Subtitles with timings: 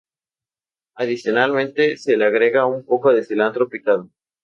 [0.95, 4.09] Adicionalmente se le agrega un poco de cilantro picado.